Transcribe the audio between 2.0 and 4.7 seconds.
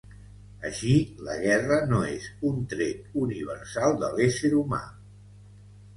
és un tret universal de l'ésser